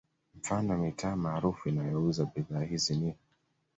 [0.35, 3.13] Mfano mitaa maarufu inayouza bidhaa hizi ni